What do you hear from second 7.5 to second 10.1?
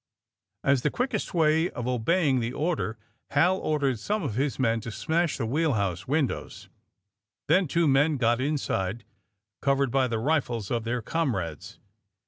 two men got inside, cov ered by